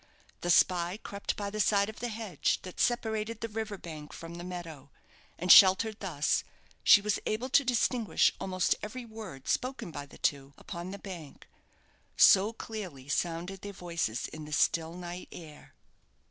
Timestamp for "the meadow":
4.33-4.89